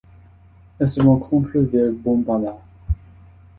Elle 0.79 0.87
se 0.87 0.99
rencontre 0.99 1.59
vers 1.59 1.91
Bombala. 1.93 2.57